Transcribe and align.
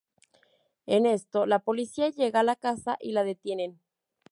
En 0.87 1.05
esto, 1.05 1.45
la 1.45 1.59
policía 1.59 2.09
llega 2.09 2.39
a 2.39 2.43
la 2.43 2.55
casa 2.55 2.97
y 2.99 3.11
la 3.11 3.23
detienen. 3.23 3.79